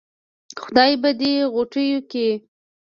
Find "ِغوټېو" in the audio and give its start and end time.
1.53-1.99